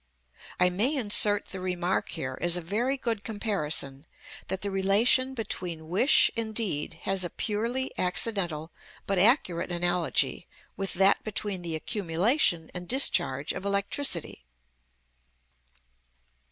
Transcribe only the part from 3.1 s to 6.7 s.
comparison, that the relation between wish and